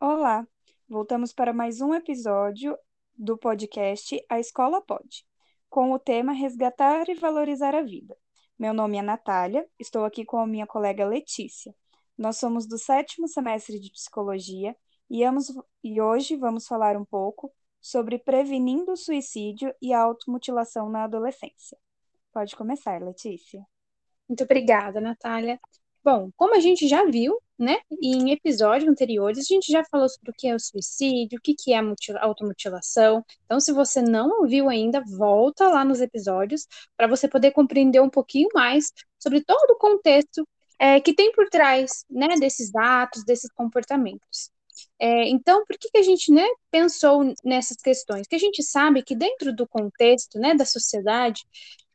[0.00, 0.46] Olá,
[0.88, 2.78] voltamos para mais um episódio
[3.16, 5.26] do podcast A Escola Pode,
[5.68, 8.16] com o tema Resgatar e Valorizar a Vida.
[8.56, 11.74] Meu nome é Natália, estou aqui com a minha colega Letícia.
[12.16, 14.76] Nós somos do sétimo semestre de Psicologia
[15.10, 15.22] e,
[15.82, 21.76] e hoje vamos falar um pouco sobre prevenindo o suicídio e a automutilação na adolescência.
[22.32, 23.66] Pode começar, Letícia.
[24.28, 25.58] Muito obrigada, Natália.
[26.04, 30.30] Bom, como a gente já viu, né, em episódios anteriores, a gente já falou sobre
[30.30, 33.24] o que é o suicídio, o que é a automutilação.
[33.44, 38.10] Então, se você não ouviu ainda, volta lá nos episódios para você poder compreender um
[38.10, 40.46] pouquinho mais sobre todo o contexto
[40.78, 44.50] é, que tem por trás, né, desses atos, desses comportamentos.
[44.98, 48.26] É, então, por que, que a gente né, pensou nessas questões?
[48.28, 51.44] Que a gente sabe que dentro do contexto né, da sociedade,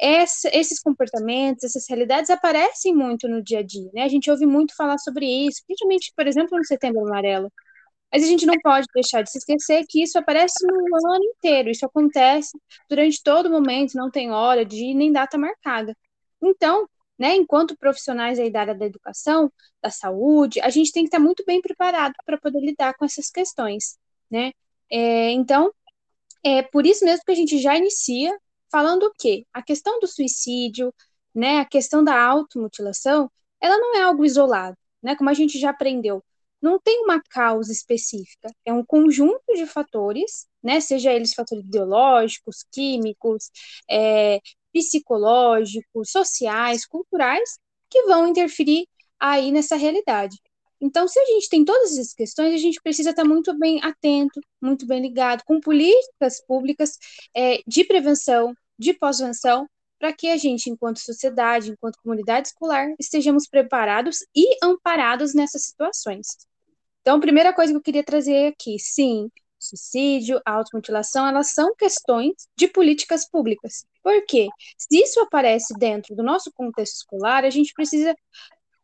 [0.00, 3.90] essa, esses comportamentos, essas realidades aparecem muito no dia a dia.
[3.92, 4.02] Né?
[4.02, 7.52] A gente ouve muito falar sobre isso, principalmente, por exemplo, no Setembro Amarelo.
[8.12, 11.70] Mas a gente não pode deixar de se esquecer que isso aparece no ano inteiro,
[11.70, 15.96] isso acontece durante todo momento, não tem hora de nem data marcada.
[16.42, 21.08] Então, né, enquanto profissionais aí da área da educação, da saúde, a gente tem que
[21.08, 23.98] estar muito bem preparado para poder lidar com essas questões,
[24.30, 24.52] né?
[24.90, 25.70] É, então,
[26.42, 28.36] é por isso mesmo que a gente já inicia
[28.70, 29.46] falando o quê?
[29.52, 30.92] A questão do suicídio,
[31.34, 35.16] né, a questão da automutilação, ela não é algo isolado, né?
[35.16, 36.22] Como a gente já aprendeu,
[36.62, 40.80] não tem uma causa específica, é um conjunto de fatores, né?
[40.80, 43.50] Seja eles fatores biológicos, químicos,
[43.90, 44.40] é,
[44.72, 48.86] psicológicos, sociais, culturais, que vão interferir
[49.18, 50.36] aí nessa realidade.
[50.80, 54.40] Então, se a gente tem todas essas questões, a gente precisa estar muito bem atento,
[54.60, 56.96] muito bem ligado, com políticas públicas
[57.36, 63.46] é, de prevenção, de pós-venção, para que a gente, enquanto sociedade, enquanto comunidade escolar, estejamos
[63.46, 66.26] preparados e amparados nessas situações.
[67.02, 72.32] Então, a primeira coisa que eu queria trazer aqui, sim, suicídio, automutilação, elas são questões
[72.56, 73.84] de políticas públicas.
[74.02, 74.48] Por quê?
[74.78, 78.14] Se isso aparece dentro do nosso contexto escolar, a gente precisa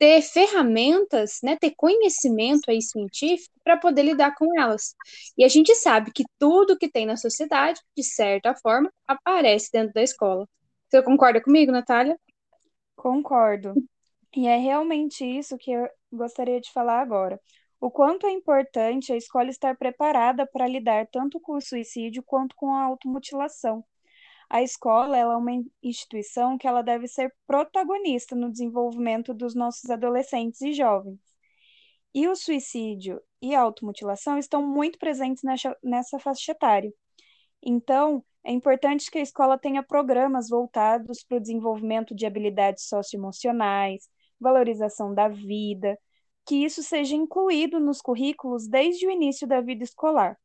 [0.00, 4.94] ter ferramentas, né, ter conhecimento aí científico para poder lidar com elas.
[5.36, 9.92] E a gente sabe que tudo que tem na sociedade, de certa forma, aparece dentro
[9.92, 10.48] da escola.
[10.88, 12.18] Você concorda comigo, Natália?
[12.96, 13.74] Concordo.
[14.34, 17.38] E é realmente isso que eu gostaria de falar agora
[17.80, 22.54] o quanto é importante a escola estar preparada para lidar tanto com o suicídio quanto
[22.54, 23.82] com a automutilação.
[24.50, 30.60] A escola é uma instituição que ela deve ser protagonista no desenvolvimento dos nossos adolescentes
[30.60, 31.20] e jovens.
[32.12, 36.92] E o suicídio e a automutilação estão muito presentes nessa, nessa faixa etária.
[37.62, 44.08] Então, é importante que a escola tenha programas voltados para o desenvolvimento de habilidades socioemocionais,
[44.40, 45.96] valorização da vida,
[46.44, 50.36] que isso seja incluído nos currículos desde o início da vida escolar,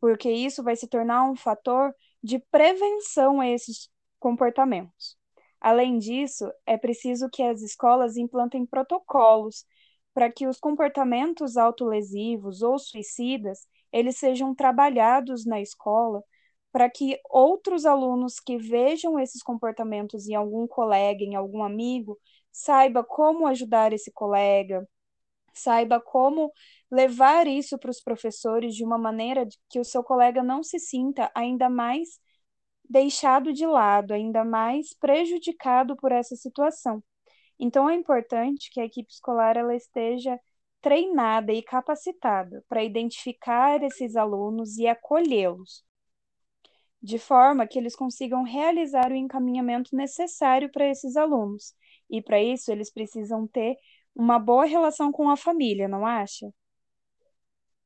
[0.00, 1.94] porque isso vai se tornar um fator
[2.24, 5.18] de prevenção a esses comportamentos.
[5.60, 9.66] Além disso, é preciso que as escolas implantem protocolos
[10.14, 16.24] para que os comportamentos autolesivos ou suicidas eles sejam trabalhados na escola
[16.72, 22.18] para que outros alunos que vejam esses comportamentos em algum colega, em algum amigo,
[22.50, 24.88] saiba como ajudar esse colega,
[25.54, 26.52] saiba como
[26.94, 31.30] levar isso para os professores de uma maneira que o seu colega não se sinta
[31.34, 32.20] ainda mais
[32.88, 37.02] deixado de lado, ainda mais prejudicado por essa situação.
[37.58, 40.38] Então é importante que a equipe escolar ela esteja
[40.80, 45.84] treinada e capacitada para identificar esses alunos e acolhê-los,
[47.02, 51.74] de forma que eles consigam realizar o encaminhamento necessário para esses alunos.
[52.08, 53.76] E para isso eles precisam ter
[54.14, 56.52] uma boa relação com a família, não acha?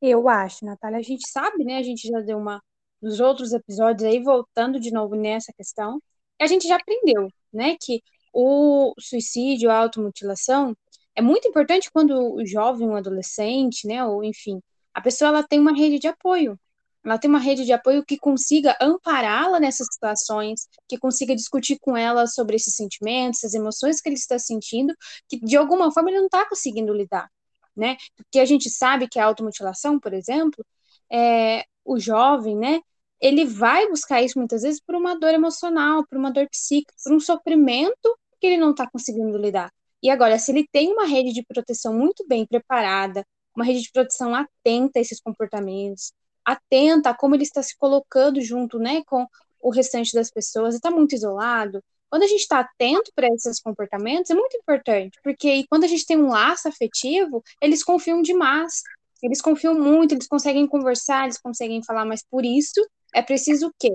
[0.00, 0.98] Eu acho, Natália.
[0.98, 1.78] A gente sabe, né?
[1.78, 2.62] A gente já deu uma
[3.00, 6.00] nos outros episódios aí, voltando de novo nessa questão,
[6.40, 10.76] a gente já aprendeu, né, que o suicídio, a automutilação,
[11.14, 14.60] é muito importante quando o jovem, o adolescente, né, ou enfim,
[14.94, 16.58] a pessoa ela tem uma rede de apoio,
[17.04, 21.96] ela tem uma rede de apoio que consiga ampará-la nessas situações, que consiga discutir com
[21.96, 24.94] ela sobre esses sentimentos, essas emoções que ele está sentindo,
[25.28, 27.30] que de alguma forma ele não está conseguindo lidar,
[27.78, 27.96] né?
[28.16, 30.64] Porque a gente sabe que a automutilação, por exemplo,
[31.10, 32.80] é, o jovem, né?
[33.20, 37.12] Ele vai buscar isso muitas vezes por uma dor emocional, por uma dor psíquica, por
[37.12, 39.72] um sofrimento que ele não está conseguindo lidar.
[40.02, 43.90] E agora, se ele tem uma rede de proteção muito bem preparada, uma rede de
[43.92, 46.12] proteção atenta a esses comportamentos,
[46.44, 49.26] atenta a como ele está se colocando junto, né, com
[49.60, 51.82] o restante das pessoas, está muito isolado.
[52.10, 56.06] Quando a gente está atento para esses comportamentos, é muito importante, porque quando a gente
[56.06, 58.82] tem um laço afetivo, eles confiam demais.
[59.22, 63.72] Eles confiam muito, eles conseguem conversar, eles conseguem falar, mas por isso é preciso o
[63.78, 63.90] quê?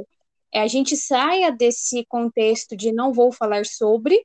[0.54, 4.24] É, a gente saia desse contexto de não vou falar sobre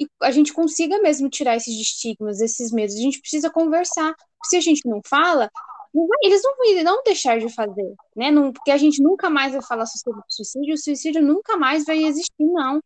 [0.00, 2.96] e a gente consiga mesmo tirar esses estigmas, esses medos.
[2.96, 4.14] A gente precisa conversar.
[4.44, 5.50] Se a gente não fala,
[6.22, 8.30] eles não vão não deixar de fazer, né?
[8.30, 12.02] Não, porque a gente nunca mais vai falar sobre suicídio, o suicídio nunca mais vai
[12.02, 12.80] existir, não.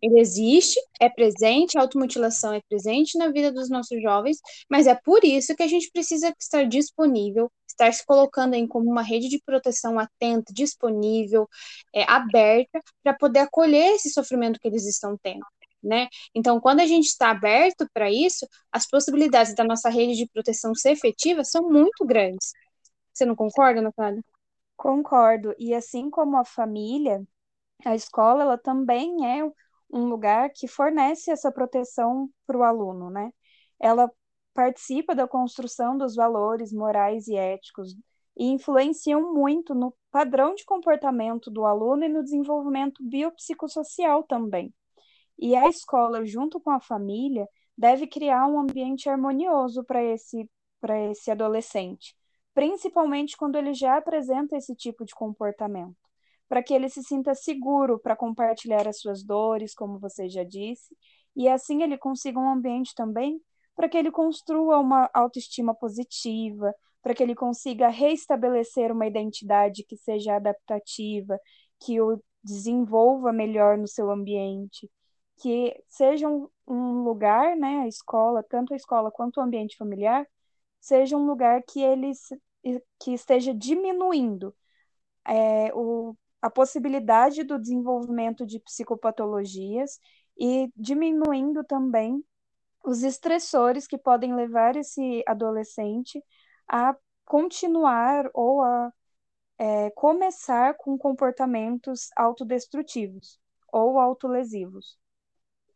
[0.00, 4.38] Ele existe, é presente, a automutilação é presente na vida dos nossos jovens,
[4.70, 8.90] mas é por isso que a gente precisa estar disponível, estar se colocando em como
[8.90, 11.48] uma rede de proteção atenta, disponível,
[11.94, 15.44] é, aberta, para poder acolher esse sofrimento que eles estão tendo.
[15.82, 16.08] Né?
[16.34, 20.74] Então, quando a gente está aberto para isso, as possibilidades da nossa rede de proteção
[20.74, 22.52] ser efetiva são muito grandes.
[23.12, 24.22] Você não concorda, Natália?
[24.76, 25.54] Concordo.
[25.58, 27.22] E assim como a família,
[27.84, 29.42] a escola ela também é
[29.90, 33.32] um lugar que fornece essa proteção para o aluno, né?
[33.78, 34.10] Ela
[34.54, 37.94] participa da construção dos valores morais e éticos
[38.36, 44.74] e influenciam muito no padrão de comportamento do aluno e no desenvolvimento biopsicossocial também.
[45.38, 47.46] E a escola, junto com a família,
[47.76, 50.50] deve criar um ambiente harmonioso para esse,
[51.10, 52.14] esse adolescente,
[52.54, 56.05] principalmente quando ele já apresenta esse tipo de comportamento
[56.48, 60.96] para que ele se sinta seguro para compartilhar as suas dores, como você já disse,
[61.34, 63.40] e assim ele consiga um ambiente também
[63.74, 69.96] para que ele construa uma autoestima positiva, para que ele consiga reestabelecer uma identidade que
[69.96, 71.38] seja adaptativa,
[71.80, 74.90] que o desenvolva melhor no seu ambiente,
[75.38, 80.26] que seja um, um lugar, né, a escola, tanto a escola quanto o ambiente familiar,
[80.80, 82.12] seja um lugar que ele
[82.98, 84.54] que esteja diminuindo
[85.26, 86.16] é, o
[86.46, 90.00] a possibilidade do desenvolvimento de psicopatologias
[90.38, 92.24] e diminuindo também
[92.84, 96.22] os estressores que podem levar esse adolescente
[96.68, 98.92] a continuar ou a
[99.58, 103.40] é, começar com comportamentos autodestrutivos
[103.72, 104.98] ou autolesivos.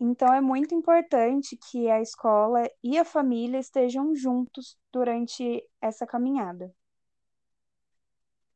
[0.01, 6.75] Então, é muito importante que a escola e a família estejam juntos durante essa caminhada.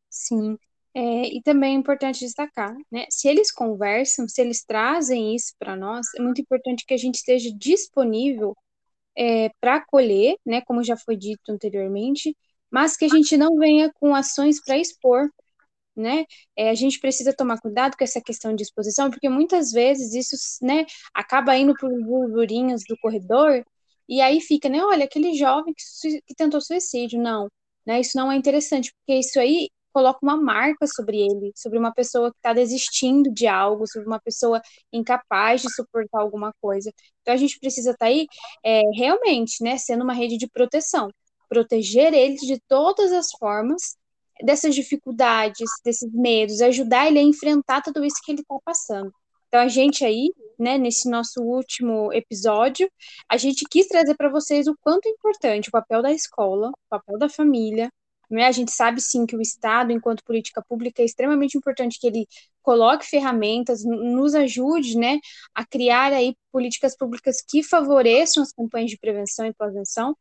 [0.09, 0.59] Sim,
[0.95, 3.07] é, e também é importante destacar, né?
[3.11, 7.17] Se eles conversam, se eles trazem isso para nós, é muito importante que a gente
[7.17, 8.57] esteja disponível
[9.17, 10.61] é, para acolher, né?
[10.63, 12.37] Como já foi dito anteriormente,
[12.71, 15.29] mas que a gente não venha com ações para expor,
[15.97, 16.25] né?
[16.57, 20.37] É, a gente precisa tomar cuidado com essa questão de exposição, porque muitas vezes isso,
[20.65, 23.65] né, acaba indo para os burburinhos do corredor
[24.09, 24.83] e aí fica, né?
[24.85, 27.49] Olha, aquele jovem que, que tentou suicídio, não.
[27.87, 31.95] Né, isso não é interessante, porque isso aí coloca uma marca sobre ele, sobre uma
[31.95, 34.61] pessoa que está desistindo de algo, sobre uma pessoa
[34.93, 36.93] incapaz de suportar alguma coisa.
[37.23, 38.27] Então a gente precisa estar tá aí
[38.65, 41.09] é, realmente, né, sendo uma rede de proteção,
[41.49, 43.97] proteger ele de todas as formas
[44.43, 49.13] dessas dificuldades, desses medos, ajudar ele a enfrentar tudo isso que ele está passando.
[49.47, 52.91] Então a gente aí, né, nesse nosso último episódio,
[53.31, 56.89] a gente quis trazer para vocês o quanto é importante o papel da escola, o
[56.91, 57.89] papel da família,
[58.35, 58.47] né?
[58.47, 62.27] A gente sabe sim que o Estado, enquanto política pública, é extremamente importante que ele
[62.63, 65.19] coloque ferramentas, nos ajude né,
[65.55, 70.17] a criar aí políticas públicas que favoreçam as campanhas de prevenção e prevenção,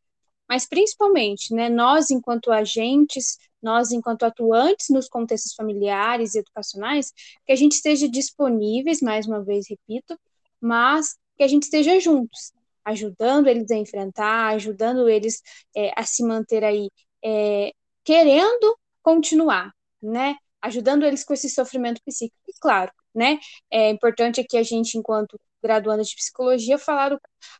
[0.47, 7.13] mas principalmente né, nós, enquanto agentes, nós, enquanto atuantes nos contextos familiares e educacionais,
[7.45, 10.19] que a gente esteja disponíveis, mais uma vez repito,
[10.59, 12.51] mas que a gente esteja juntos,
[12.85, 15.41] ajudando eles a enfrentar, ajudando eles
[15.75, 16.89] é, a se manter aí
[17.23, 17.71] é,
[18.03, 20.35] querendo continuar, né?
[20.61, 22.39] Ajudando eles com esse sofrimento psíquico.
[22.47, 23.39] E claro, né?
[23.71, 27.17] É importante aqui a gente, enquanto graduanda de psicologia, falar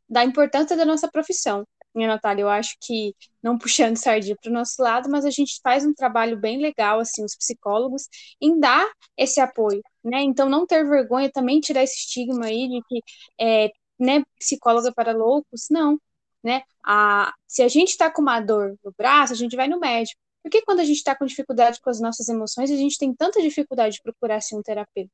[0.09, 1.65] da importância da nossa profissão.
[1.95, 5.59] Minha Natália, eu acho que, não puxando sardinha para o nosso lado, mas a gente
[5.63, 8.07] faz um trabalho bem legal, assim, os psicólogos,
[8.41, 8.85] em dar
[9.17, 10.21] esse apoio, né?
[10.21, 13.01] Então, não ter vergonha, também tirar esse estigma aí de que,
[13.39, 15.99] é, né, psicóloga para loucos, não,
[16.43, 16.63] né?
[16.85, 20.19] A, se a gente está com uma dor no braço, a gente vai no médico.
[20.43, 23.13] Por que quando a gente está com dificuldade com as nossas emoções, a gente tem
[23.15, 25.11] tanta dificuldade de procurar assim, um terapeuta?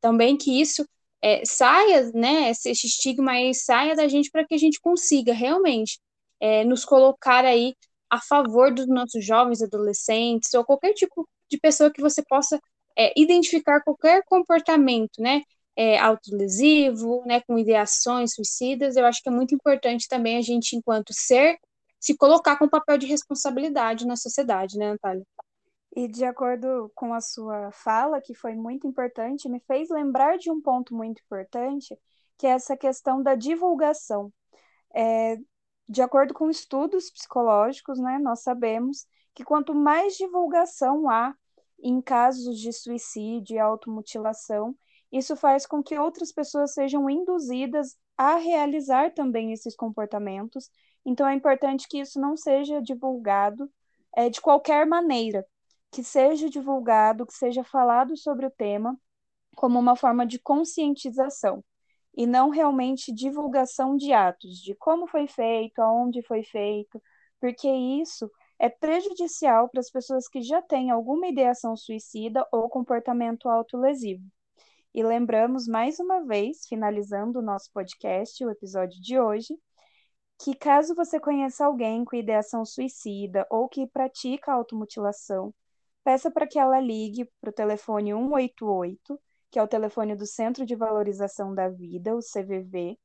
[0.00, 0.86] Também que isso
[1.22, 5.98] é, saia, né, esse estigma aí saia da gente para que a gente consiga realmente
[6.40, 7.74] é, nos colocar aí
[8.10, 12.60] a favor dos nossos jovens, adolescentes, ou qualquer tipo de pessoa que você possa
[12.96, 15.42] é, identificar qualquer comportamento, né,
[15.76, 20.76] é, autolesivo, né, com ideações suicidas, eu acho que é muito importante também a gente,
[20.76, 21.58] enquanto ser
[22.00, 25.24] se colocar com papel de responsabilidade na sociedade, né, Natália?
[25.96, 30.50] E de acordo com a sua fala, que foi muito importante, me fez lembrar de
[30.50, 31.98] um ponto muito importante,
[32.38, 34.32] que é essa questão da divulgação.
[34.94, 35.36] É,
[35.88, 41.34] De acordo com estudos psicológicos, né, nós sabemos que quanto mais divulgação há
[41.82, 44.76] em casos de suicídio e automutilação,
[45.12, 50.70] isso faz com que outras pessoas sejam induzidas a realizar também esses comportamentos.
[51.04, 53.70] Então, é importante que isso não seja divulgado
[54.16, 55.46] é, de qualquer maneira,
[55.90, 58.98] que seja divulgado, que seja falado sobre o tema
[59.56, 61.64] como uma forma de conscientização
[62.16, 67.00] e não realmente divulgação de atos, de como foi feito, aonde foi feito,
[67.40, 73.48] porque isso é prejudicial para as pessoas que já têm alguma ideação suicida ou comportamento
[73.48, 74.24] autolesivo.
[74.98, 79.56] E lembramos mais uma vez, finalizando o nosso podcast, o episódio de hoje,
[80.40, 85.54] que caso você conheça alguém com ideação suicida ou que pratica automutilação,
[86.02, 89.20] peça para que ela ligue para o telefone 188,
[89.52, 92.98] que é o telefone do Centro de Valorização da Vida, o CVV,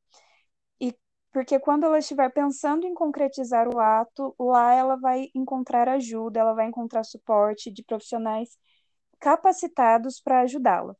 [0.81, 0.97] e
[1.31, 6.55] porque quando ela estiver pensando em concretizar o ato, lá ela vai encontrar ajuda, ela
[6.55, 8.57] vai encontrar suporte de profissionais
[9.19, 10.95] capacitados para ajudá-la.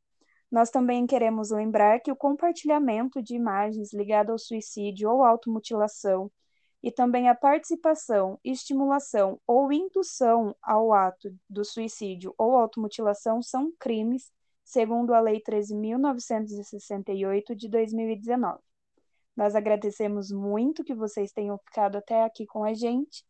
[0.54, 6.32] Nós também queremos lembrar que o compartilhamento de imagens ligado ao suicídio ou automutilação
[6.84, 14.32] e também a participação, estimulação ou indução ao ato do suicídio ou automutilação são crimes,
[14.64, 18.60] segundo a Lei 13.968 de 2019.
[19.36, 23.26] Nós agradecemos muito que vocês tenham ficado até aqui com a gente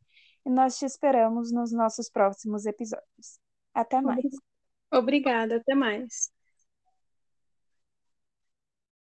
[0.46, 3.40] e nós te esperamos nos nossos próximos episódios.
[3.74, 4.26] Até mais.
[4.92, 6.33] Obrigada, até mais.